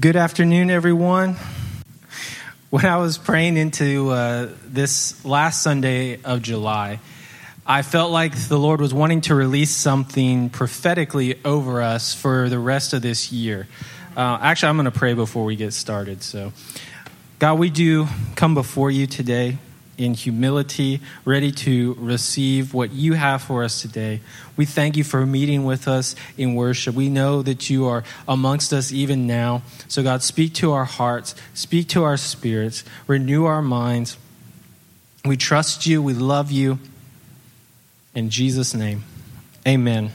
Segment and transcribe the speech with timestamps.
[0.00, 1.36] Good afternoon, everyone.
[2.70, 6.98] When I was praying into uh, this last Sunday of July,
[7.66, 12.58] I felt like the Lord was wanting to release something prophetically over us for the
[12.58, 13.68] rest of this year.
[14.16, 16.22] Uh, actually, I'm going to pray before we get started.
[16.22, 16.54] So,
[17.38, 19.58] God, we do come before you today
[19.98, 24.20] in humility, ready to receive what you have for us today.
[24.56, 26.94] We thank you for meeting with us in worship.
[26.94, 29.62] We know that you are amongst us even now.
[29.88, 34.16] So, God, speak to our hearts, speak to our spirits, renew our minds.
[35.24, 36.78] We trust you, we love you.
[38.14, 39.04] In Jesus' name,
[39.66, 40.12] amen.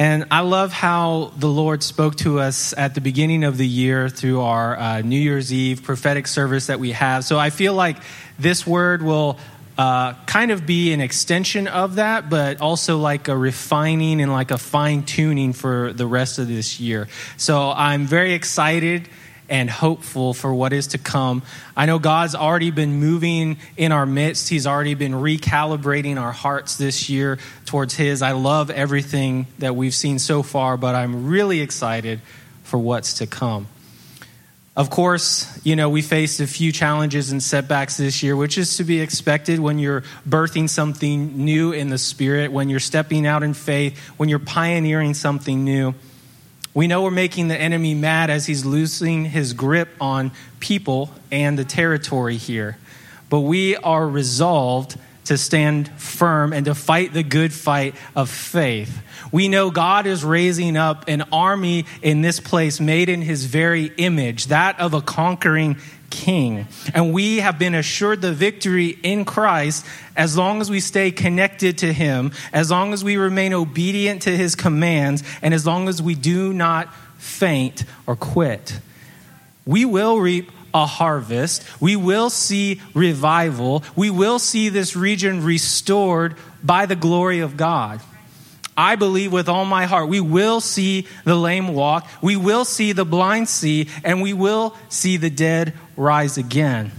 [0.00, 4.08] And I love how the Lord spoke to us at the beginning of the year
[4.08, 7.22] through our uh, New Year's Eve prophetic service that we have.
[7.22, 7.98] So I feel like
[8.38, 9.38] this word will
[9.76, 14.50] uh, kind of be an extension of that, but also like a refining and like
[14.50, 17.06] a fine tuning for the rest of this year.
[17.36, 19.06] So I'm very excited
[19.50, 21.42] and hopeful for what is to come.
[21.76, 24.48] I know God's already been moving in our midst.
[24.48, 28.22] He's already been recalibrating our hearts this year towards His.
[28.22, 32.20] I love everything that we've seen so far, but I'm really excited
[32.62, 33.66] for what's to come.
[34.76, 38.76] Of course, you know, we faced a few challenges and setbacks this year, which is
[38.76, 43.42] to be expected when you're birthing something new in the Spirit, when you're stepping out
[43.42, 45.94] in faith, when you're pioneering something new.
[46.72, 51.58] We know we're making the enemy mad as he's losing his grip on people and
[51.58, 52.78] the territory here.
[53.28, 54.96] But we are resolved
[55.30, 59.00] to stand firm and to fight the good fight of faith.
[59.30, 63.92] We know God is raising up an army in this place made in his very
[63.96, 65.76] image, that of a conquering
[66.10, 66.66] king.
[66.92, 69.86] And we have been assured the victory in Christ
[70.16, 74.36] as long as we stay connected to him, as long as we remain obedient to
[74.36, 78.80] his commands, and as long as we do not faint or quit.
[79.64, 81.64] We will reap a harvest.
[81.80, 83.84] We will see revival.
[83.96, 88.00] We will see this region restored by the glory of God.
[88.76, 92.92] I believe with all my heart, we will see the lame walk, we will see
[92.92, 96.90] the blind see, and we will see the dead rise again.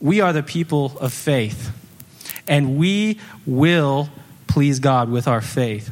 [0.00, 1.70] We are the people of faith,
[2.48, 4.08] and we will
[4.46, 5.90] please God with our faith.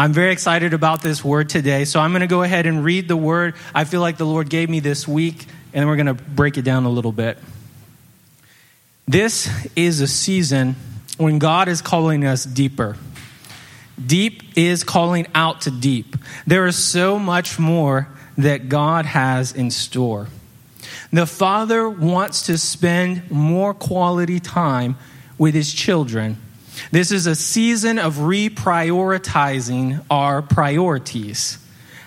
[0.00, 3.08] I'm very excited about this word today, so I'm going to go ahead and read
[3.08, 6.14] the word I feel like the Lord gave me this week, and we're going to
[6.14, 7.36] break it down a little bit.
[9.08, 10.76] This is a season
[11.16, 12.96] when God is calling us deeper.
[14.04, 16.14] Deep is calling out to deep.
[16.46, 20.28] There is so much more that God has in store.
[21.12, 24.96] The Father wants to spend more quality time
[25.38, 26.40] with His children.
[26.90, 31.58] This is a season of reprioritizing our priorities.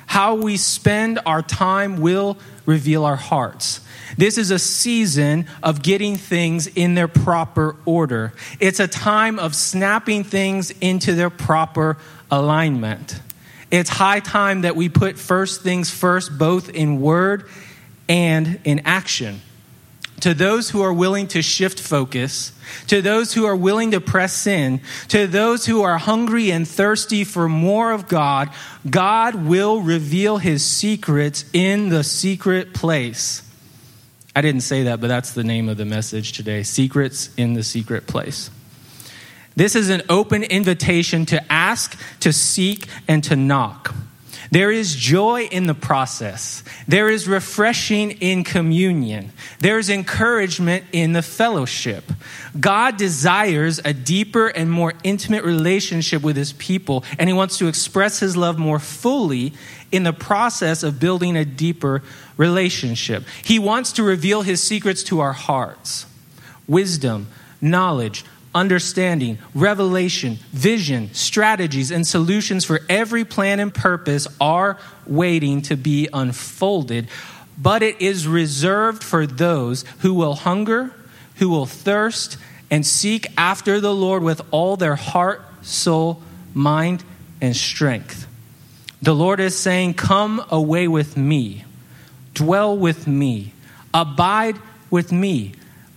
[0.07, 3.81] How we spend our time will reveal our hearts.
[4.17, 8.33] This is a season of getting things in their proper order.
[8.59, 11.97] It's a time of snapping things into their proper
[12.29, 13.19] alignment.
[13.71, 17.47] It's high time that we put first things first, both in word
[18.09, 19.41] and in action.
[20.21, 22.51] To those who are willing to shift focus,
[22.87, 27.23] to those who are willing to press in, to those who are hungry and thirsty
[27.23, 28.49] for more of God,
[28.89, 33.41] God will reveal his secrets in the secret place.
[34.35, 37.63] I didn't say that, but that's the name of the message today Secrets in the
[37.63, 38.49] Secret Place.
[39.55, 43.93] This is an open invitation to ask, to seek, and to knock.
[44.51, 46.61] There is joy in the process.
[46.85, 49.31] There is refreshing in communion.
[49.59, 52.03] There is encouragement in the fellowship.
[52.59, 57.67] God desires a deeper and more intimate relationship with his people, and he wants to
[57.67, 59.53] express his love more fully
[59.89, 62.03] in the process of building a deeper
[62.35, 63.23] relationship.
[63.43, 66.05] He wants to reveal his secrets to our hearts
[66.67, 67.27] wisdom,
[67.61, 75.77] knowledge, understanding, revelation, vision, strategies, and solutions for every plan and purpose are waiting to
[75.77, 77.07] be unfolded.
[77.57, 80.93] But it is reserved for those who will hunger,
[81.35, 82.37] who will thirst,
[82.69, 86.21] and seek after the Lord with all their heart, soul,
[86.53, 87.03] mind,
[87.39, 88.27] and strength.
[89.01, 91.65] The Lord is saying, Come away with me,
[92.33, 93.53] dwell with me,
[93.93, 94.57] abide
[94.89, 95.53] with me,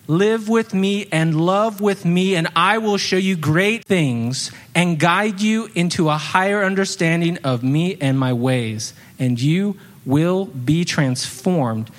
[0.06, 4.98] live with me, and love with me, and I will show you great things and
[4.98, 10.84] guide you into a higher understanding of me and my ways, and you will be
[10.84, 11.90] transformed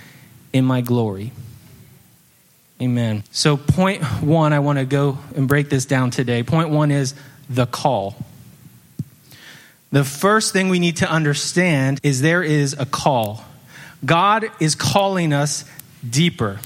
[0.53, 1.31] in my glory.
[2.81, 3.23] Amen.
[3.31, 6.43] So, point one, I want to go and break this down today.
[6.43, 7.15] Point one is
[7.49, 8.15] the call.
[9.91, 13.45] The first thing we need to understand is there is a call.
[14.03, 15.63] God is calling us
[16.07, 16.59] deeper.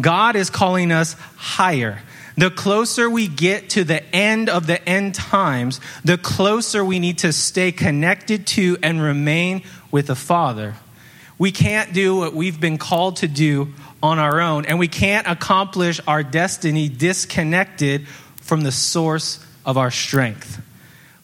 [0.00, 2.00] God is calling us higher.
[2.36, 7.18] The closer we get to the end of the end times, the closer we need
[7.18, 10.74] to stay connected to and remain with the Father.
[11.38, 15.26] We can't do what we've been called to do on our own, and we can't
[15.26, 18.06] accomplish our destiny disconnected
[18.36, 20.62] from the source of our strength.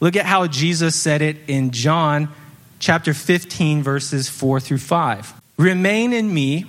[0.00, 2.28] Look at how Jesus said it in John
[2.78, 5.32] chapter 15, verses 4 through 5.
[5.56, 6.66] Remain in me,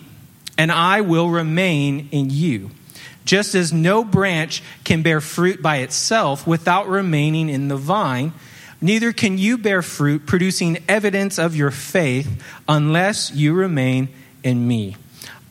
[0.58, 2.72] and I will remain in you.
[3.26, 8.34] Just as no branch can bear fruit by itself without remaining in the vine,
[8.80, 14.08] neither can you bear fruit producing evidence of your faith unless you remain
[14.44, 14.96] in me.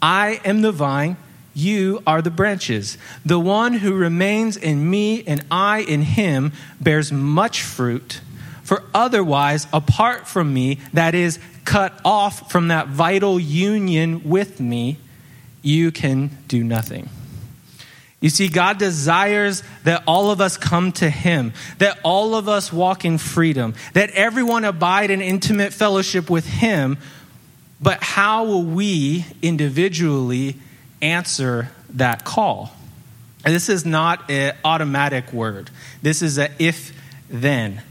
[0.00, 1.16] I am the vine,
[1.54, 2.98] you are the branches.
[3.24, 8.20] The one who remains in me and I in him bears much fruit.
[8.62, 14.96] For otherwise, apart from me, that is, cut off from that vital union with me,
[15.60, 17.10] you can do nothing.
[18.20, 22.72] You see, God desires that all of us come to Him, that all of us
[22.72, 26.96] walk in freedom, that everyone abide in intimate fellowship with Him.
[27.80, 30.56] But how will we individually
[31.02, 32.72] answer that call?
[33.44, 35.70] And this is not an automatic word,
[36.00, 36.92] this is a if
[37.28, 37.82] then.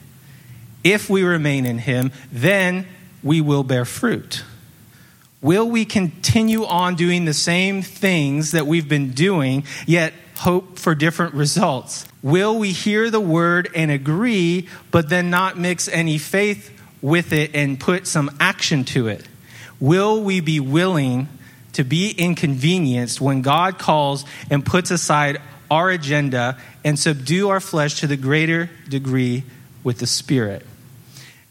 [0.83, 2.85] If we remain in Him, then
[3.25, 4.43] we will bear fruit.
[5.41, 10.93] Will we continue on doing the same things that we've been doing, yet hope for
[10.93, 12.07] different results?
[12.21, 17.55] Will we hear the word and agree, but then not mix any faith with it
[17.55, 19.27] and put some action to it?
[19.79, 21.27] Will we be willing
[21.73, 27.99] to be inconvenienced when God calls and puts aside our agenda and subdue our flesh
[28.01, 29.43] to the greater degree
[29.83, 30.65] with the Spirit?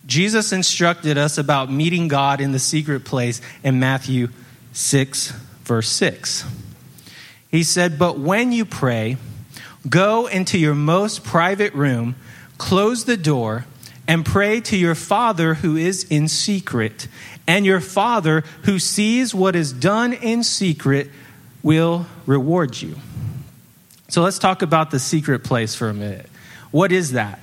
[0.06, 4.28] Jesus instructed us about meeting God in the secret place in Matthew
[4.72, 5.30] 6,
[5.62, 6.44] verse 6.
[7.50, 9.16] He said, But when you pray,
[9.88, 12.16] go into your most private room,
[12.58, 13.64] close the door,
[14.06, 17.08] and pray to your Father who is in secret.
[17.46, 21.10] And your Father who sees what is done in secret
[21.62, 22.96] will reward you.
[24.08, 26.26] So let's talk about the secret place for a minute.
[26.70, 27.40] What is that?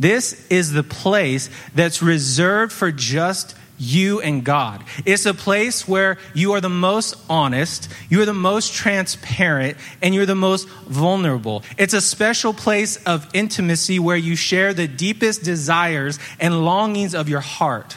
[0.00, 4.84] This is the place that's reserved for just you and God.
[5.04, 10.14] It's a place where you are the most honest, you are the most transparent, and
[10.14, 11.62] you're the most vulnerable.
[11.78, 17.28] It's a special place of intimacy where you share the deepest desires and longings of
[17.28, 17.96] your heart.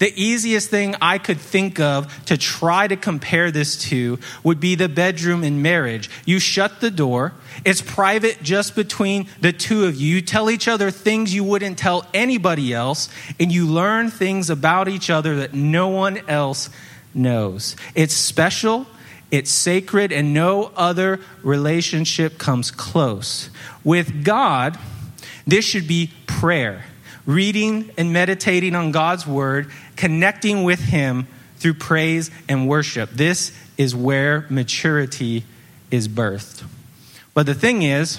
[0.00, 4.74] The easiest thing I could think of to try to compare this to would be
[4.74, 6.08] the bedroom in marriage.
[6.24, 7.34] You shut the door,
[7.64, 10.16] it's private just between the two of you.
[10.16, 13.08] You tell each other things you wouldn't tell anybody else,
[13.38, 16.70] and you learn things about each other that no one else
[17.14, 17.76] knows.
[17.94, 18.86] It's special.
[19.30, 23.48] It's sacred, and no other relationship comes close.
[23.84, 24.76] With God,
[25.46, 26.84] this should be prayer
[27.26, 33.10] reading and meditating on God's word, connecting with Him through praise and worship.
[33.10, 35.44] This is where maturity
[35.90, 36.64] is birthed.
[37.40, 38.18] But the thing is,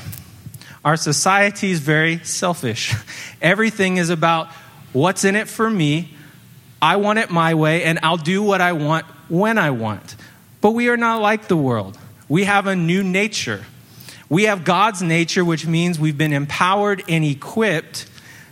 [0.84, 2.96] our society is very selfish.
[3.44, 4.48] Everything is about
[4.94, 6.16] what's in it for me.
[6.82, 10.16] I want it my way, and I'll do what I want when I want.
[10.60, 12.00] But we are not like the world.
[12.30, 13.64] We have a new nature.
[14.28, 18.10] We have God's nature, which means we've been empowered and equipped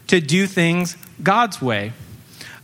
[0.09, 1.93] to do things God's way.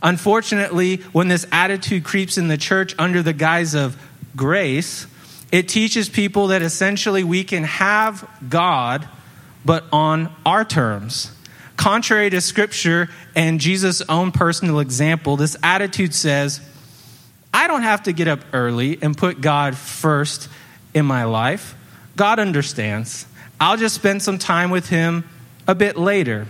[0.00, 4.00] Unfortunately, when this attitude creeps in the church under the guise of
[4.36, 5.08] grace,
[5.52, 9.08] it teaches people that essentially we can have God,
[9.64, 11.32] but on our terms.
[11.76, 16.60] Contrary to scripture and Jesus' own personal example, this attitude says,
[17.52, 20.48] I don't have to get up early and put God first
[20.94, 21.74] in my life.
[22.16, 23.26] God understands.
[23.60, 25.24] I'll just spend some time with Him
[25.68, 26.46] a bit later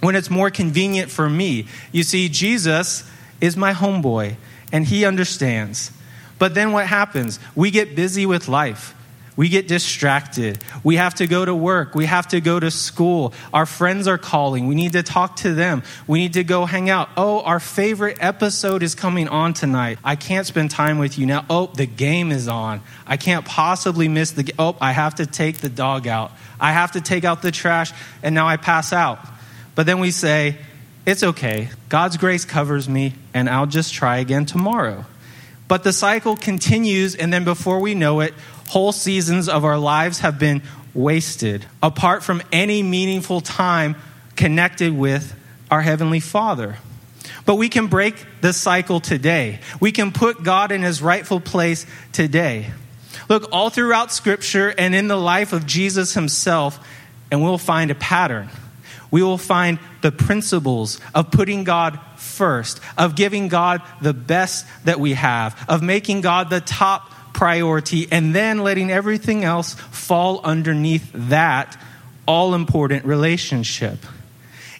[0.00, 1.66] when it's more convenient for me.
[1.92, 3.08] You see, Jesus
[3.40, 4.36] is my homeboy,
[4.72, 5.90] and he understands.
[6.44, 7.40] But then what happens?
[7.54, 8.94] We get busy with life.
[9.34, 10.58] We get distracted.
[10.82, 11.94] We have to go to work.
[11.94, 13.32] We have to go to school.
[13.54, 14.66] Our friends are calling.
[14.66, 15.82] We need to talk to them.
[16.06, 17.08] We need to go hang out.
[17.16, 19.98] Oh, our favorite episode is coming on tonight.
[20.04, 21.46] I can't spend time with you now.
[21.48, 22.82] Oh, the game is on.
[23.06, 26.30] I can't possibly miss the Oh, I have to take the dog out.
[26.60, 27.90] I have to take out the trash
[28.22, 29.18] and now I pass out.
[29.74, 30.58] But then we say,
[31.06, 31.70] it's okay.
[31.88, 35.04] God's grace covers me, and I'll just try again tomorrow.
[35.66, 38.34] But the cycle continues, and then before we know it,
[38.68, 43.96] whole seasons of our lives have been wasted apart from any meaningful time
[44.36, 45.34] connected with
[45.70, 46.76] our Heavenly Father.
[47.46, 49.60] But we can break the cycle today.
[49.80, 52.70] We can put God in his rightful place today.
[53.28, 56.78] Look all throughout Scripture and in the life of Jesus himself,
[57.30, 58.50] and we'll find a pattern.
[59.14, 64.98] We will find the principles of putting God first, of giving God the best that
[64.98, 71.08] we have, of making God the top priority, and then letting everything else fall underneath
[71.14, 71.80] that
[72.26, 73.98] all important relationship.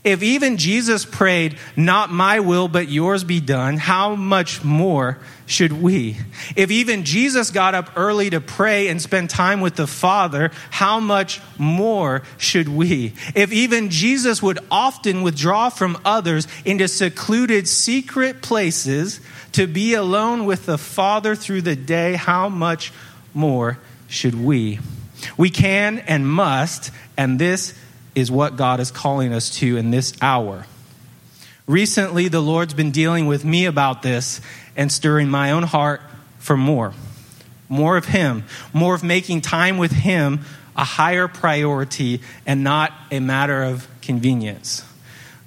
[0.05, 5.73] If even Jesus prayed, Not my will, but yours be done, how much more should
[5.73, 6.19] we?
[6.57, 11.01] If even Jesus got up early to pray and spend time with the Father, how
[11.01, 13.15] much more should we?
[13.35, 19.21] If even Jesus would often withdraw from others into secluded, secret places
[19.53, 22.93] to be alone with the Father through the day, how much
[23.33, 24.81] more should we?
[25.39, 27.73] We can and must, and this
[28.15, 30.67] is what God is calling us to in this hour.
[31.67, 34.41] Recently, the Lord's been dealing with me about this
[34.77, 36.03] and stirring my own heart
[36.39, 36.93] for more.
[37.69, 40.41] More of Him, more of making time with Him
[40.77, 44.85] a higher priority and not a matter of convenience.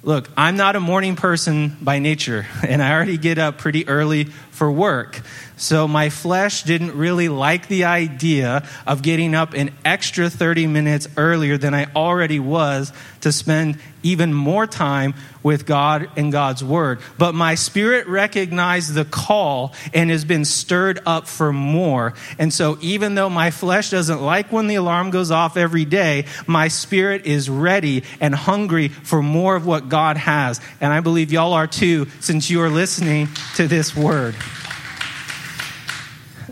[0.02, 4.24] Look, I'm not a morning person by nature, and I already get up pretty early
[4.24, 5.20] for work.
[5.58, 11.08] So my flesh didn't really like the idea of getting up an extra 30 minutes
[11.16, 17.00] earlier than I already was to spend even more time with God and God's Word.
[17.18, 22.14] But my spirit recognized the call and has been stirred up for more.
[22.38, 26.26] And so even though my flesh doesn't like when the alarm goes off every day,
[26.46, 30.60] my spirit is ready and hungry for more of what God has.
[30.80, 34.36] And I believe y'all are too, since you are listening to this Word.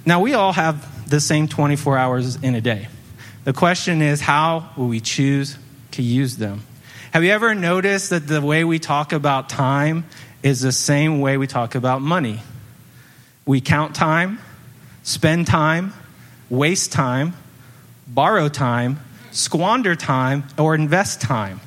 [0.06, 2.86] Now, we all have the same 24 hours in a day.
[3.42, 5.58] The question is, how will we choose
[5.92, 6.62] to use them?
[7.10, 10.04] Have you ever noticed that the way we talk about time
[10.44, 12.40] is the same way we talk about money?
[13.46, 14.38] We count time,
[15.02, 15.92] spend time,
[16.50, 17.34] waste time,
[18.06, 19.00] borrow time,
[19.32, 21.60] squander time, or invest time.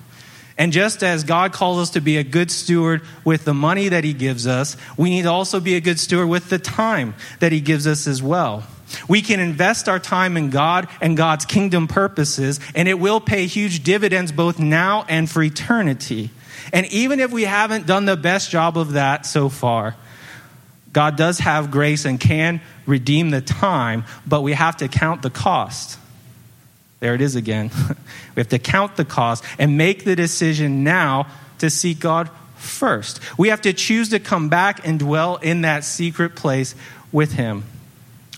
[0.59, 4.03] And just as God calls us to be a good steward with the money that
[4.03, 7.53] He gives us, we need to also be a good steward with the time that
[7.53, 8.65] He gives us as well.
[9.07, 13.45] We can invest our time in God and God's kingdom purposes, and it will pay
[13.45, 16.29] huge dividends both now and for eternity.
[16.73, 19.95] And even if we haven't done the best job of that so far,
[20.91, 25.29] God does have grace and can redeem the time, but we have to count the
[25.29, 25.97] cost.
[26.99, 27.71] There it is again.
[28.35, 31.27] we have to count the cost and make the decision now
[31.59, 33.19] to seek God first.
[33.37, 36.75] We have to choose to come back and dwell in that secret place
[37.11, 37.63] with Him.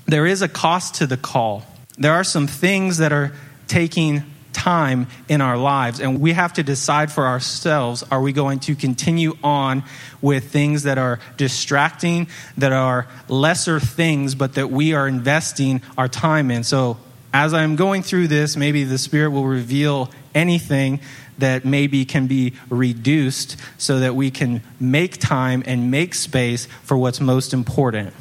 [0.05, 1.63] There is a cost to the call.
[1.97, 3.33] There are some things that are
[3.67, 8.59] taking time in our lives, and we have to decide for ourselves are we going
[8.59, 9.83] to continue on
[10.21, 12.27] with things that are distracting,
[12.57, 16.63] that are lesser things, but that we are investing our time in?
[16.63, 16.97] So,
[17.33, 20.99] as I'm going through this, maybe the Spirit will reveal anything
[21.37, 26.97] that maybe can be reduced so that we can make time and make space for
[26.97, 28.13] what's most important.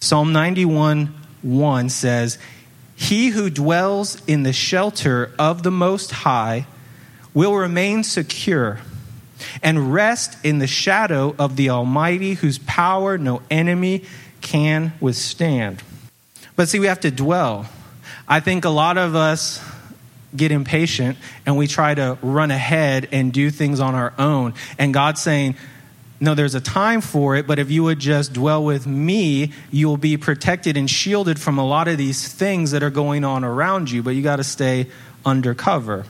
[0.00, 2.38] Psalm 91 1 says,
[2.96, 6.66] He who dwells in the shelter of the Most High
[7.32, 8.80] will remain secure
[9.62, 14.04] and rest in the shadow of the Almighty, whose power no enemy
[14.40, 15.82] can withstand.
[16.56, 17.66] But see, we have to dwell.
[18.28, 19.64] I think a lot of us
[20.36, 21.16] get impatient
[21.46, 24.52] and we try to run ahead and do things on our own.
[24.78, 25.56] And God's saying,
[26.20, 29.96] no, there's a time for it, but if you would just dwell with me, you'll
[29.96, 33.90] be protected and shielded from a lot of these things that are going on around
[33.90, 34.88] you, but you got to stay
[35.24, 36.04] undercover.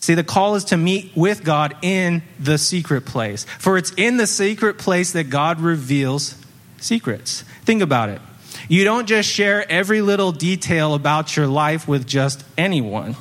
[0.00, 3.44] See, the call is to meet with God in the secret place.
[3.58, 6.36] For it's in the secret place that God reveals
[6.78, 7.42] secrets.
[7.64, 8.20] Think about it.
[8.68, 13.16] You don't just share every little detail about your life with just anyone.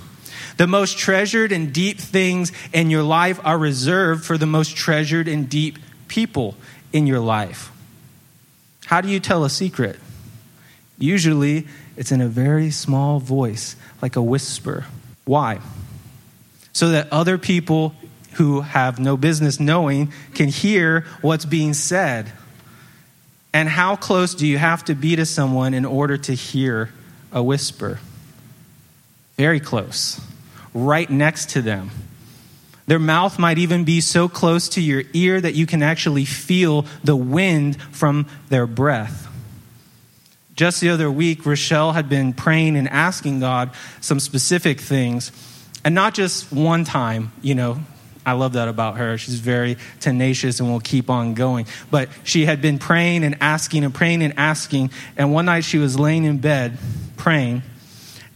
[0.58, 5.28] The most treasured and deep things in your life are reserved for the most treasured
[5.28, 6.56] and deep people
[6.94, 7.72] in your life.
[8.86, 10.00] How do you tell a secret?
[10.98, 14.86] Usually, it's in a very small voice, like a whisper.
[15.25, 15.60] Why?
[16.72, 17.96] So that other people
[18.34, 22.32] who have no business knowing can hear what's being said.
[23.55, 26.89] And how close do you have to be to someone in order to hear
[27.31, 28.01] a whisper?
[29.38, 30.19] Very close,
[30.74, 31.89] right next to them.
[32.88, 36.85] Their mouth might even be so close to your ear that you can actually feel
[37.05, 39.25] the wind from their breath.
[40.57, 43.71] Just the other week, Rochelle had been praying and asking God
[44.01, 45.31] some specific things.
[45.85, 47.79] And not just one time, you know,
[48.25, 49.17] I love that about her.
[49.17, 51.67] She's very tenacious and will keep on going.
[51.91, 54.91] But she had been praying and asking and praying and asking.
[55.15, 56.77] And one night she was laying in bed
[57.17, 57.63] praying,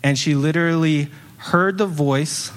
[0.04, 2.52] and she literally heard the voice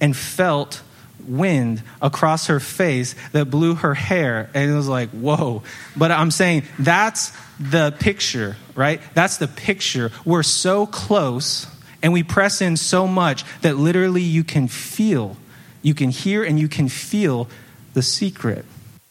[0.00, 0.82] and felt
[1.26, 4.50] wind across her face that blew her hair.
[4.54, 5.62] And it was like, whoa.
[5.96, 9.00] But I'm saying that's the picture, right?
[9.14, 10.10] That's the picture.
[10.24, 11.66] We're so close
[12.02, 15.36] and we press in so much that literally you can feel,
[15.84, 17.46] you can hear, and you can feel
[17.92, 18.64] the secret.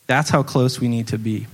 [0.07, 1.47] That's how close we need to be.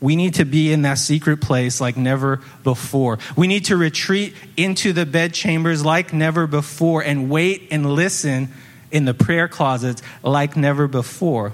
[0.00, 3.20] We need to be in that secret place like never before.
[3.36, 8.48] We need to retreat into the bedchambers like never before and wait and listen
[8.90, 11.52] in the prayer closets like never before.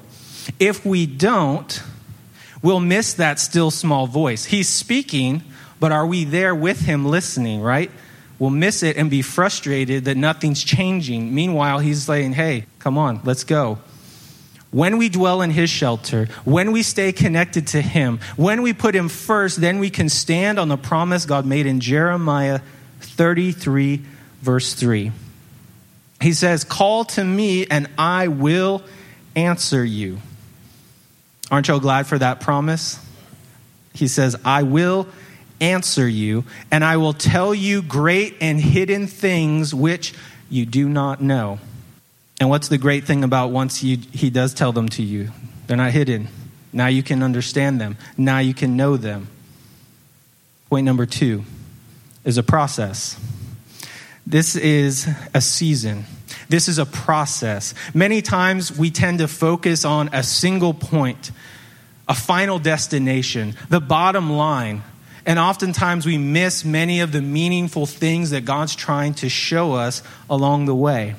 [0.59, 1.83] If we don't,
[2.63, 4.47] we'll miss that still small voice.
[4.47, 5.43] He's speaking,
[5.79, 7.91] but are we there with him listening, right?
[8.39, 11.35] We'll miss it and be frustrated that nothing's changing.
[11.35, 13.79] Meanwhile, he's saying, hey, come on, let's go.
[14.71, 18.95] When we dwell in his shelter, when we stay connected to him, when we put
[18.95, 22.61] him first, then we can stand on the promise God made in Jeremiah
[23.01, 24.05] 33,
[24.43, 25.11] verse 3.
[26.21, 28.83] He says, Call to me and I will
[29.35, 30.19] answer you.
[31.51, 33.05] Aren't you glad for that promise?
[33.95, 35.09] He says, I will
[35.61, 40.15] answer you, and I will tell you great and hidden things which
[40.51, 41.59] you do not know.
[42.41, 45.31] And what's the great thing about once you, he does tell them to you?
[45.67, 46.29] They're not hidden.
[46.73, 47.97] Now you can understand them.
[48.17, 49.29] Now you can know them.
[50.69, 51.45] Point number two
[52.25, 53.19] is a process.
[54.27, 56.05] This is a season.
[56.49, 57.75] This is a process.
[57.95, 61.31] Many times we tend to focus on a single point,
[62.07, 64.83] a final destination, the bottom line.
[65.29, 70.03] And oftentimes we miss many of the meaningful things that God's trying to show us
[70.31, 71.17] along the way.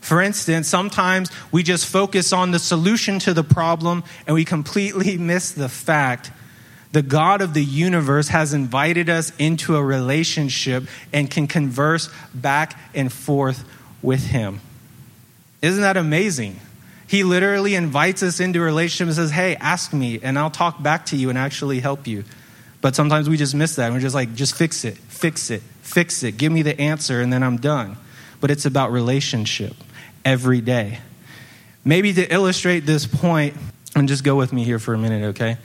[0.00, 5.18] For instance, sometimes we just focus on the solution to the problem and we completely
[5.18, 6.30] miss the fact
[6.92, 12.78] the God of the universe has invited us into a relationship and can converse back
[12.94, 13.64] and forth
[14.00, 14.60] with Him.
[15.60, 16.60] Isn't that amazing?
[17.08, 20.80] He literally invites us into a relationship and says, Hey, ask me, and I'll talk
[20.80, 22.22] back to you and actually help you.
[22.80, 23.92] But sometimes we just miss that.
[23.92, 26.36] We're just like, just fix it, fix it, fix it.
[26.36, 27.96] Give me the answer, and then I'm done.
[28.40, 29.74] But it's about relationship
[30.24, 31.00] every day.
[31.84, 33.56] Maybe to illustrate this point,
[33.96, 35.58] and just go with me here for a minute, okay?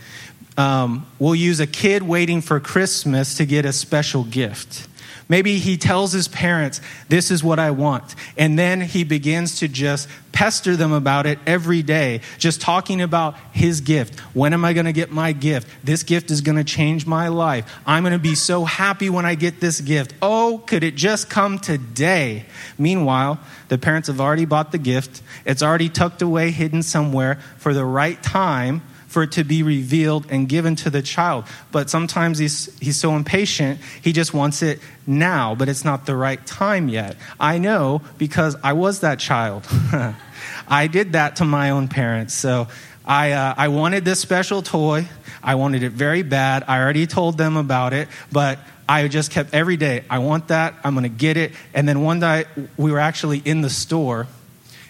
[0.58, 4.88] um, will use a kid waiting for Christmas to get a special gift.
[5.29, 8.15] Maybe he tells his parents, This is what I want.
[8.38, 13.36] And then he begins to just pester them about it every day, just talking about
[13.51, 14.19] his gift.
[14.33, 15.67] When am I going to get my gift?
[15.83, 17.71] This gift is going to change my life.
[17.86, 20.13] I'm going to be so happy when I get this gift.
[20.21, 22.45] Oh, could it just come today?
[22.77, 27.73] Meanwhile, the parents have already bought the gift, it's already tucked away, hidden somewhere for
[27.73, 28.81] the right time
[29.13, 31.45] for it to be revealed and given to the child.
[31.71, 36.15] But sometimes he's, he's so impatient, he just wants it now, but it's not the
[36.15, 37.15] right time yet.
[37.39, 39.67] I know because I was that child.
[40.67, 42.34] I did that to my own parents.
[42.34, 42.67] So
[43.06, 45.08] I, uh, I wanted this special toy.
[45.43, 46.63] I wanted it very bad.
[46.67, 48.58] I already told them about it, but
[48.89, 50.73] I just kept every day, I want that.
[50.84, 51.52] I'm going to get it.
[51.76, 52.45] And then one day
[52.78, 54.28] we were actually in the store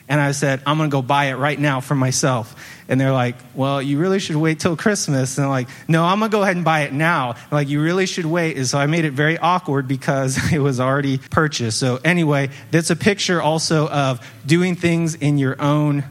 [0.09, 2.55] and I said, I'm going to go buy it right now for myself.
[2.87, 5.37] And they're like, Well, you really should wait till Christmas.
[5.37, 7.31] And I'm like, No, I'm going to go ahead and buy it now.
[7.31, 8.57] And like, you really should wait.
[8.57, 11.79] And so I made it very awkward because it was already purchased.
[11.79, 16.03] So, anyway, that's a picture also of doing things in your own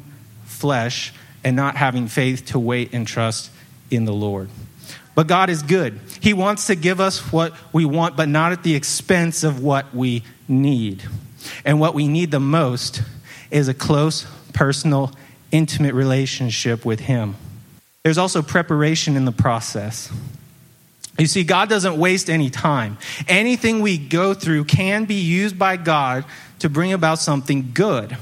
[0.45, 1.13] flesh
[1.45, 3.51] and not having faith to wait and trust
[3.91, 4.49] in the Lord.
[5.15, 6.01] But God is good.
[6.21, 9.95] He wants to give us what we want, but not at the expense of what
[9.95, 11.03] we need.
[11.65, 13.03] And what we need the most
[13.51, 15.13] is a close, personal,
[15.53, 17.37] intimate relationship with Him.
[18.03, 20.11] There's also preparation in the process.
[21.19, 22.99] You see, God doesn't waste any time.
[23.29, 26.25] Anything we go through can be used by God
[26.61, 28.17] to bring about something good.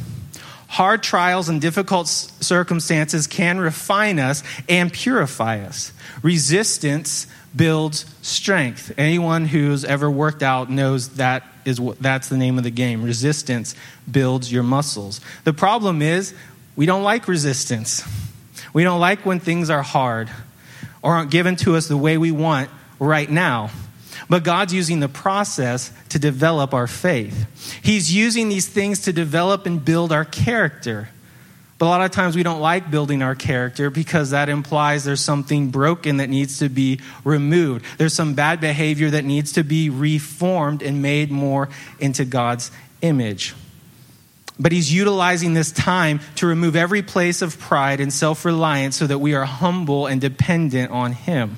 [0.67, 5.93] Hard trials and difficult circumstances can refine us and purify us.
[6.23, 8.93] Resistance builds strength.
[8.97, 13.03] Anyone who's ever worked out knows that is what that's the name of the game.
[13.03, 13.75] Resistance
[14.11, 15.21] builds your muscles.
[15.45, 16.35] The problem is
[16.77, 18.03] we don't like resistance.
[18.73, 20.31] We don't like when things are hard
[21.03, 23.71] or aren't given to us the way we want right now.
[24.29, 27.81] But God's using the process to develop our faith.
[27.83, 31.09] He's using these things to develop and build our character.
[31.79, 35.23] But a lot of times we don't like building our character because that implies there's
[35.23, 37.87] something broken that needs to be removed.
[37.97, 43.55] There's some bad behavior that needs to be reformed and made more into God's image.
[44.61, 49.07] But he's utilizing this time to remove every place of pride and self reliance so
[49.07, 51.57] that we are humble and dependent on him.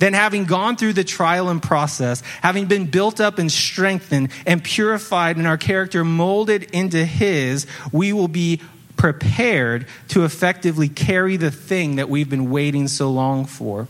[0.00, 4.62] Then, having gone through the trial and process, having been built up and strengthened and
[4.62, 8.60] purified and our character molded into his, we will be
[8.96, 13.86] prepared to effectively carry the thing that we've been waiting so long for.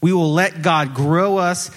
[0.00, 1.70] We will let God grow us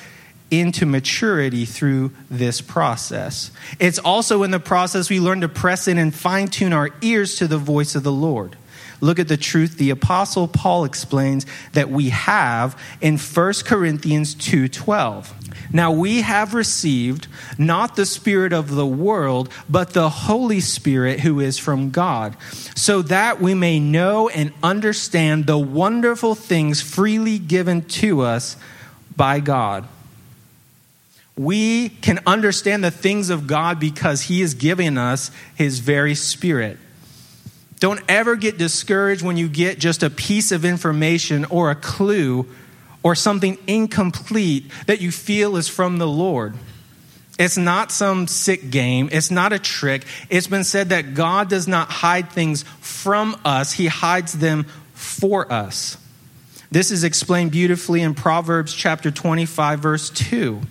[0.52, 3.52] into maturity through this process.
[3.80, 7.38] It's also in the process we learn to press in and fine tune our ears
[7.38, 8.58] to the voice of the Lord.
[9.00, 15.34] Look at the truth the apostle Paul explains that we have in 1 Corinthians 2:12.
[15.74, 21.40] Now we have received not the spirit of the world, but the Holy Spirit who
[21.40, 22.36] is from God,
[22.76, 28.56] so that we may know and understand the wonderful things freely given to us
[29.16, 29.88] by God.
[31.38, 36.78] We can understand the things of God because He is giving us His very Spirit.
[37.80, 42.48] Don't ever get discouraged when you get just a piece of information or a clue
[43.02, 46.54] or something incomplete that you feel is from the Lord.
[47.40, 49.10] It's not some sick game.
[49.12, 50.06] It's not a trick.
[50.30, 55.52] It's been said that God does not hide things from us, He hides them for
[55.52, 55.98] us.
[56.70, 60.62] This is explained beautifully in Proverbs chapter 25, verse 2.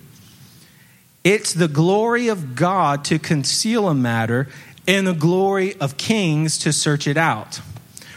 [1.23, 4.47] It's the glory of God to conceal a matter
[4.87, 7.61] and the glory of kings to search it out.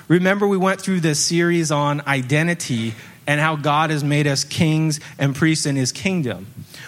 [0.08, 2.94] Remember, we went through this series on identity
[3.26, 6.46] and how God has made us kings and priests in his kingdom.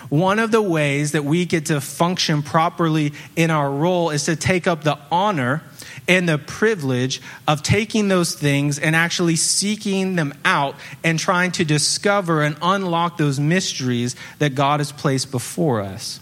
[0.09, 4.37] One of the ways that we get to function properly in our role is to
[4.37, 5.63] take up the honor
[6.09, 11.65] and the privilege of taking those things and actually seeking them out and trying to
[11.65, 16.21] discover and unlock those mysteries that God has placed before us.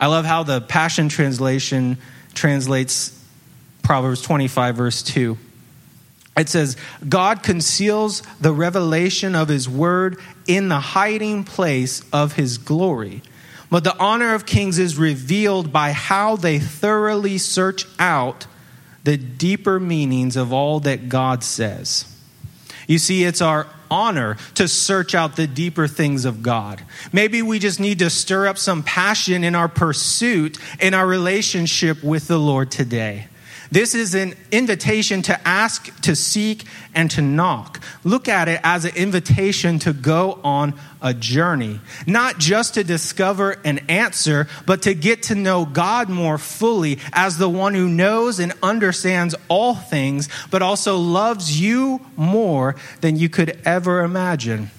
[0.00, 1.98] I love how the Passion Translation
[2.34, 3.18] translates
[3.82, 5.38] Proverbs 25, verse 2.
[6.36, 6.76] It says,
[7.08, 13.22] God conceals the revelation of his word in the hiding place of his glory.
[13.70, 18.46] But the honor of kings is revealed by how they thoroughly search out
[19.06, 22.12] the deeper meanings of all that God says.
[22.88, 26.82] You see, it's our honor to search out the deeper things of God.
[27.12, 32.02] Maybe we just need to stir up some passion in our pursuit, in our relationship
[32.02, 33.28] with the Lord today.
[33.70, 37.82] This is an invitation to ask, to seek, and to knock.
[38.04, 43.52] Look at it as an invitation to go on a journey, not just to discover
[43.64, 48.38] an answer, but to get to know God more fully as the one who knows
[48.38, 54.70] and understands all things, but also loves you more than you could ever imagine.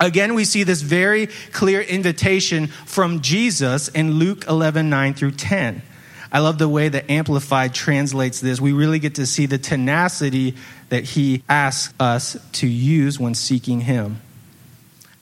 [0.00, 5.82] Again, we see this very clear invitation from Jesus in Luke 11 9 through 10.
[6.32, 8.58] I love the way that Amplified translates this.
[8.58, 10.54] We really get to see the tenacity
[10.88, 14.22] that he asks us to use when seeking him.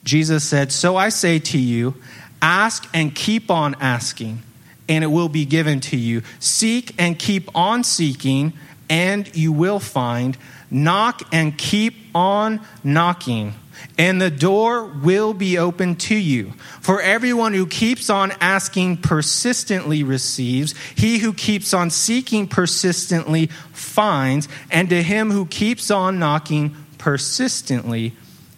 [0.05, 1.95] Jesus said, So I say to you,
[2.41, 4.41] ask and keep on asking,
[4.87, 6.23] and it will be given to you.
[6.39, 8.53] Seek and keep on seeking,
[8.89, 10.37] and you will find.
[10.71, 13.53] Knock and keep on knocking
[13.97, 16.53] and the door will be open to you.
[16.81, 24.47] For everyone who keeps on asking persistently receives, he who keeps on seeking persistently finds,
[24.69, 28.13] and to him who keeps on knocking persistently,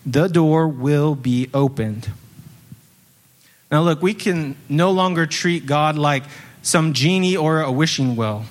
[0.06, 2.10] the door will be opened.
[3.72, 6.24] Now, look, we can no longer treat God like
[6.62, 8.46] some genie or a wishing well.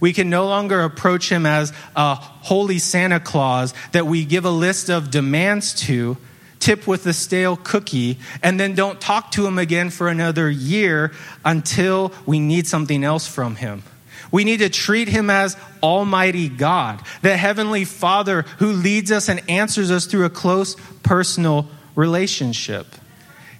[0.00, 4.50] We can no longer approach him as a holy Santa Claus that we give a
[4.50, 6.16] list of demands to,
[6.58, 11.12] tip with a stale cookie, and then don't talk to him again for another year
[11.44, 13.82] until we need something else from him.
[14.30, 19.42] We need to treat him as Almighty God, the Heavenly Father who leads us and
[19.48, 22.86] answers us through a close personal relationship.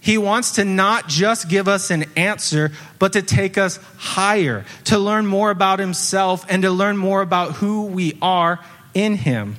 [0.02, 4.98] He wants to not just give us an answer, but to take us higher, to
[4.98, 8.58] learn more about Himself and to learn more about who we are
[8.94, 9.54] in Him.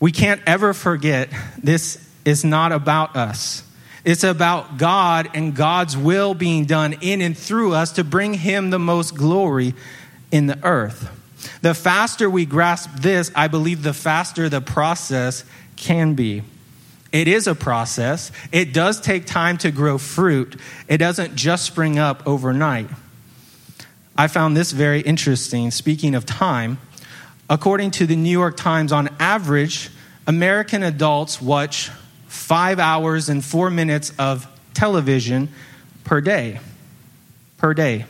[0.00, 1.28] We can't ever forget
[1.62, 3.62] this is not about us.
[4.02, 8.70] It's about God and God's will being done in and through us to bring Him
[8.70, 9.74] the most glory
[10.32, 11.10] in the earth.
[11.60, 15.44] The faster we grasp this, I believe the faster the process
[15.76, 16.44] can be.
[17.10, 18.30] It is a process.
[18.52, 20.56] It does take time to grow fruit.
[20.88, 22.88] It doesn't just spring up overnight.
[24.16, 25.70] I found this very interesting.
[25.70, 26.78] Speaking of time,
[27.48, 29.90] according to the New York Times, on average,
[30.26, 31.90] American adults watch
[32.26, 35.48] five hours and four minutes of television
[36.04, 36.60] per day.
[37.56, 38.04] Per day.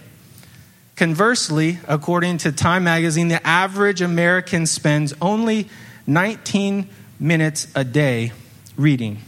[0.97, 5.69] Conversely, according to Time magazine, the average American spends only
[6.09, 6.89] 19
[7.21, 8.33] minutes a day
[8.79, 9.19] reading.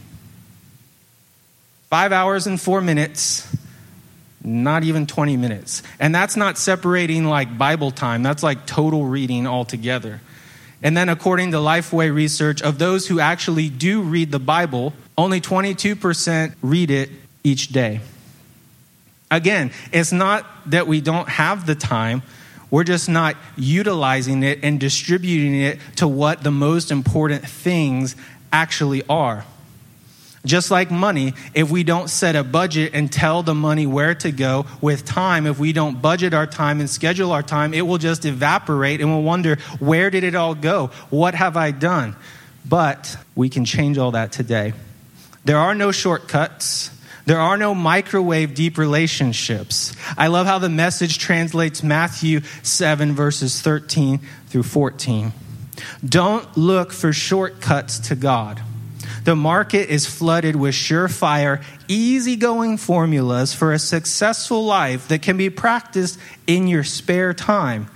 [1.89, 3.53] Five hours and four minutes,
[4.43, 5.83] not even 20 minutes.
[5.99, 10.21] And that's not separating like Bible time, that's like total reading altogether.
[10.81, 15.39] And then, according to Lifeway research, of those who actually do read the Bible, only
[15.39, 17.11] 22% read it
[17.43, 17.99] each day.
[19.29, 22.23] Again, it's not that we don't have the time,
[22.71, 28.15] we're just not utilizing it and distributing it to what the most important things
[28.51, 29.45] actually are.
[30.43, 34.31] Just like money, if we don't set a budget and tell the money where to
[34.31, 37.99] go with time, if we don't budget our time and schedule our time, it will
[37.99, 40.87] just evaporate and we'll wonder, where did it all go?
[41.11, 42.15] What have I done?
[42.67, 44.73] But we can change all that today.
[45.45, 46.89] There are no shortcuts.
[47.25, 49.95] There are no microwave deep relationships.
[50.17, 55.31] I love how the message translates Matthew 7, verses 13 through 14.
[56.03, 58.61] Don't look for shortcuts to God.
[59.23, 65.49] The market is flooded with surefire, easygoing formulas for a successful life that can be
[65.49, 67.87] practiced in your spare time.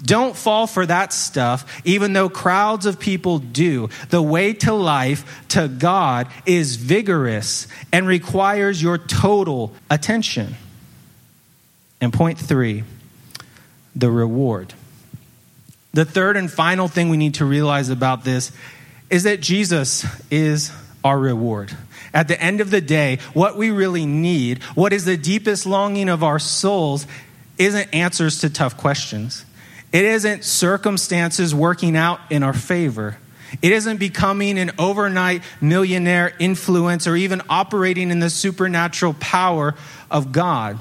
[0.00, 3.88] Don't fall for that stuff, even though crowds of people do.
[4.10, 10.54] The way to life, to God, is vigorous and requires your total attention.
[12.00, 12.84] And point three,
[13.96, 14.72] the reward.
[15.92, 18.52] The third and final thing we need to realize about this
[19.10, 20.70] is that Jesus is
[21.02, 21.76] our reward.
[22.12, 26.08] At the end of the day, what we really need, what is the deepest longing
[26.08, 27.06] of our souls,
[27.58, 29.44] isn't answers to tough questions.
[29.92, 33.16] It isn't circumstances working out in our favor.
[33.62, 39.74] It isn't becoming an overnight millionaire influence or even operating in the supernatural power
[40.10, 40.78] of God.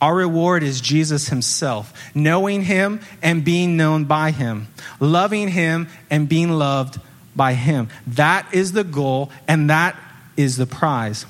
[0.00, 6.28] Our reward is Jesus Himself, knowing Him and being known by Him, loving Him and
[6.28, 6.98] being loved
[7.36, 7.88] by Him.
[8.06, 9.96] That is the goal and that
[10.36, 11.26] is the prize.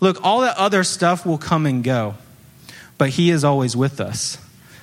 [0.00, 2.14] Look, all that other stuff will come and go,
[2.96, 4.38] but He is always with us.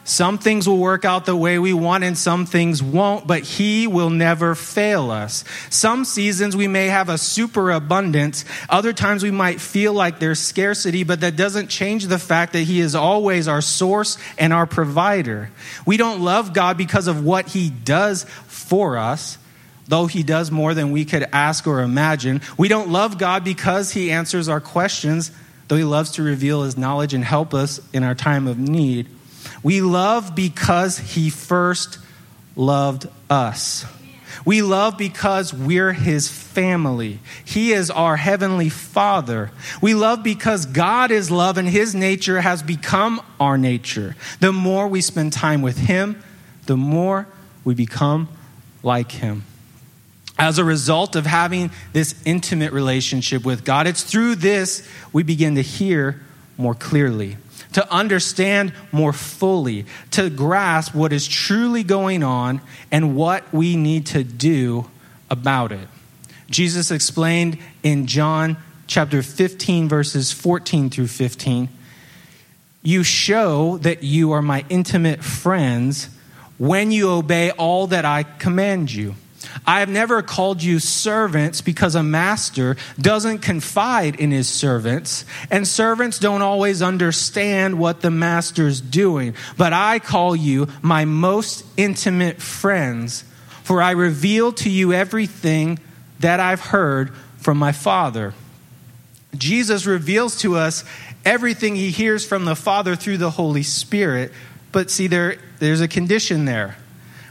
[0.10, 3.86] Some things will work out the way we want and some things won't, but He
[3.86, 5.44] will never fail us.
[5.70, 8.44] Some seasons we may have a superabundance.
[8.70, 12.64] Other times we might feel like there's scarcity, but that doesn't change the fact that
[12.64, 15.52] He is always our source and our provider.
[15.86, 19.38] We don't love God because of what He does for us.
[19.88, 22.42] Though he does more than we could ask or imagine.
[22.58, 25.32] We don't love God because he answers our questions,
[25.68, 29.08] though he loves to reveal his knowledge and help us in our time of need.
[29.64, 32.00] We love because he first
[32.56, 33.86] loved us.
[34.46, 37.20] We love because we're his family.
[37.44, 39.52] He is our heavenly father.
[39.82, 44.16] We love because God is love and his nature has become our nature.
[44.40, 46.22] The more we spend time with him,
[46.68, 47.28] the more
[47.64, 48.30] we become
[48.82, 49.44] like him.
[50.38, 55.56] As a result of having this intimate relationship with God, it's through this we begin
[55.56, 56.22] to hear
[56.58, 57.36] more clearly
[57.74, 64.06] to understand more fully, to grasp what is truly going on and what we need
[64.08, 64.90] to do
[65.30, 65.88] about it.
[66.50, 71.70] Jesus explained in John chapter 15, verses 14 through 15
[72.82, 76.10] You show that you are my intimate friends
[76.58, 79.16] when you obey all that I command you.
[79.66, 85.68] I have never called you servants because a master doesn't confide in his servants, and
[85.68, 89.36] servants don't always understand what the master's doing.
[89.58, 93.24] But I call you my most intimate friends,
[93.64, 95.80] for I reveal to you everything
[96.20, 98.34] that I've heard from my Father.
[99.38, 100.84] Jesus reveals to us
[101.24, 104.32] everything he hears from the Father through the Holy Spirit.
[104.72, 106.78] But see, there, there's a condition there.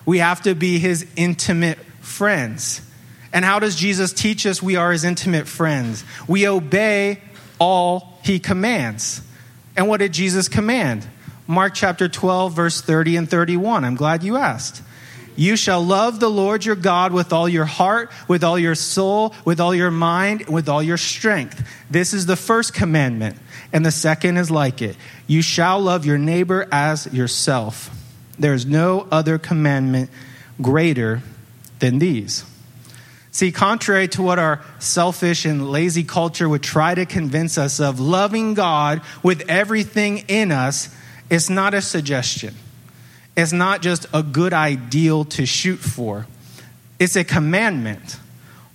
[0.07, 2.81] We have to be his intimate friends.
[3.33, 6.05] And how does Jesus teach us we are his intimate friends?
[6.27, 7.21] We obey
[7.59, 9.23] all he commands.
[9.77, 11.07] And what did Jesus command?
[11.47, 13.85] Mark chapter 12, verse 30 and 31.
[13.85, 14.83] I'm glad you asked.
[15.37, 19.35] You shall love the Lord your God with all your heart, with all your soul,
[19.44, 21.64] with all your mind, with all your strength.
[21.88, 23.37] This is the first commandment.
[23.73, 24.97] And the second is like it.
[25.29, 27.88] You shall love your neighbor as yourself.
[28.37, 30.11] There is no other commandment
[30.61, 31.23] greater
[31.81, 32.45] than these.
[33.31, 38.01] See, contrary to what our selfish and lazy culture would try to convince us of,
[38.01, 40.88] loving God with everything in us
[41.31, 42.55] is not a suggestion.
[43.37, 46.27] It's not just a good ideal to shoot for,
[46.99, 48.19] it's a commandment.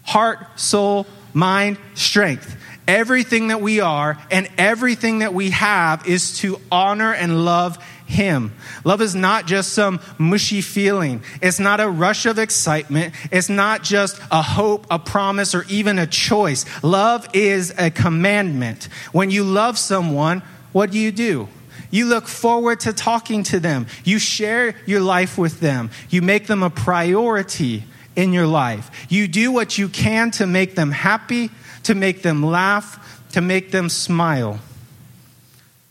[0.04, 2.58] Heart, soul, mind, strength.
[2.88, 8.54] Everything that we are and everything that we have is to honor and love Him.
[8.84, 11.22] Love is not just some mushy feeling.
[11.42, 13.14] It's not a rush of excitement.
[13.32, 16.66] It's not just a hope, a promise, or even a choice.
[16.84, 18.86] Love is a commandment.
[19.12, 21.48] When you love someone, what do you do?
[21.92, 23.88] You look forward to talking to them.
[24.04, 25.92] You share your life with them.
[26.10, 27.84] You make them a priority
[28.16, 28.90] in your life.
[29.10, 31.50] You do what you can to make them happy
[31.84, 34.60] to make them laugh, to make them smile.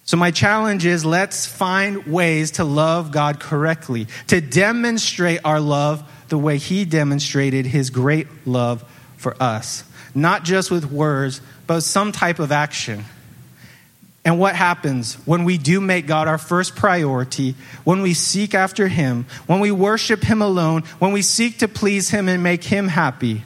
[0.05, 6.03] So, my challenge is let's find ways to love God correctly, to demonstrate our love
[6.29, 8.85] the way He demonstrated His great love
[9.17, 9.85] for us.
[10.15, 13.05] Not just with words, but some type of action.
[14.25, 18.89] And what happens when we do make God our first priority, when we seek after
[18.89, 22.89] Him, when we worship Him alone, when we seek to please Him and make Him
[22.89, 23.43] happy?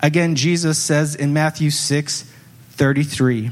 [0.00, 2.30] Again, Jesus says in Matthew 6
[2.70, 3.50] 33,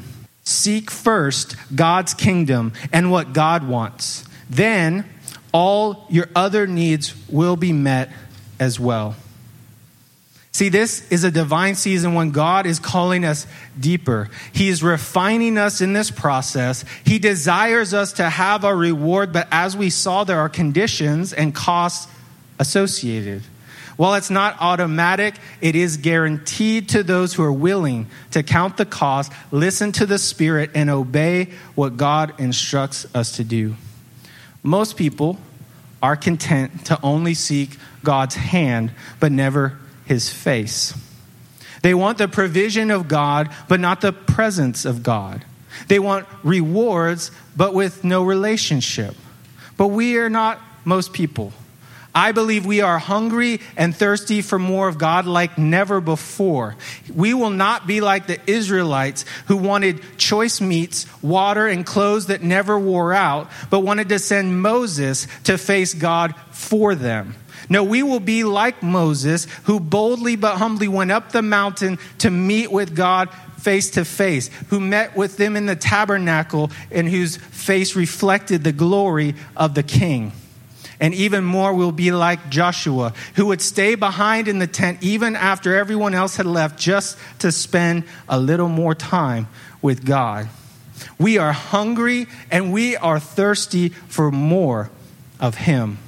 [0.53, 4.25] Seek first God's kingdom and what God wants.
[4.51, 5.09] Then
[5.53, 8.13] all your other needs will be met
[8.61, 9.17] as well.
[10.53, 13.47] See, this is a divine season when God is calling us
[13.81, 14.29] deeper.
[14.53, 16.85] He is refining us in this process.
[17.05, 21.55] He desires us to have a reward, but as we saw, there are conditions and
[21.55, 22.13] costs
[22.59, 23.43] associated.
[24.03, 28.85] While it's not automatic, it is guaranteed to those who are willing to count the
[28.85, 33.77] cost, listen to the Spirit, and obey what God instructs us to do.
[34.65, 35.39] Most people
[36.03, 40.99] are content to only seek God's hand, but never his face.
[41.83, 45.45] They want the provision of God, but not the presence of God.
[45.87, 49.15] They want rewards, but with no relationship.
[49.77, 51.53] But we are not most people.
[52.15, 56.77] I believe we are hungry and thirsty for more of God like never before.
[57.15, 62.43] We will not be like the Israelites who wanted choice meats, water, and clothes that
[62.43, 67.35] never wore out, but wanted to send Moses to face God for them.
[67.71, 72.31] No, we will be like Moses, who boldly but humbly went up the mountain to
[72.31, 77.37] meet with God face to face, who met with them in the tabernacle and whose
[77.37, 80.33] face reflected the glory of the king.
[81.01, 85.37] And even more, we'll be like Joshua, who would stay behind in the tent even
[85.37, 89.49] after everyone else had left, just to spend a little more time
[89.81, 90.49] with God.
[91.19, 94.91] We are hungry and we are thirsty for more
[95.41, 95.99] of Him.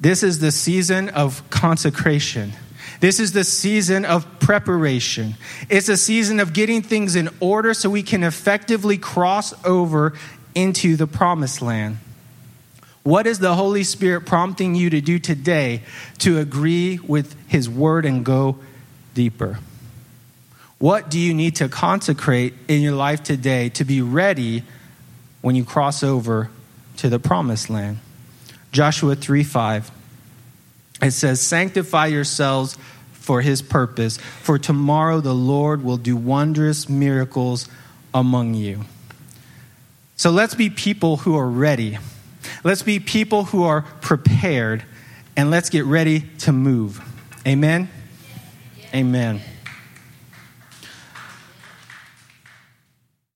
[0.00, 2.52] This is the season of consecration.
[3.00, 5.34] This is the season of preparation.
[5.68, 10.14] It's a season of getting things in order so we can effectively cross over
[10.54, 11.98] into the promised land.
[13.02, 15.82] What is the Holy Spirit prompting you to do today
[16.18, 18.58] to agree with His word and go
[19.14, 19.58] deeper?
[20.78, 24.62] What do you need to consecrate in your life today to be ready
[25.40, 26.50] when you cross over
[26.98, 27.98] to the promised land?
[28.70, 29.90] Joshua 3 5.
[31.02, 32.78] It says, Sanctify yourselves
[33.12, 37.68] for his purpose, for tomorrow the Lord will do wondrous miracles
[38.14, 38.84] among you.
[40.16, 41.98] So let's be people who are ready
[42.64, 44.84] Let's be people who are prepared
[45.36, 47.00] and let's get ready to move.
[47.46, 47.88] Amen.
[48.94, 49.40] Amen.